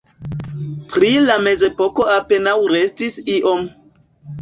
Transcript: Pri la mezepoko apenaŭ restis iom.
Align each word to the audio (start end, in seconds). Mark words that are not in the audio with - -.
Pri 0.93 1.11
la 1.27 1.37
mezepoko 1.49 2.09
apenaŭ 2.17 2.57
restis 2.75 3.23
iom. 3.39 3.73